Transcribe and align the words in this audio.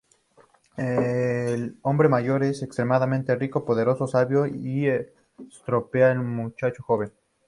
El 0.77 1.77
hombre 1.83 2.09
mayor 2.09 2.41
es 2.43 2.63
extremadamente 2.63 3.35
rico, 3.35 3.63
poderoso, 3.63 4.07
sabio 4.07 4.47
y 4.47 4.87
"estropea" 4.87 6.09
al 6.09 6.23
muchacho 6.23 6.81
joven. 6.81 7.11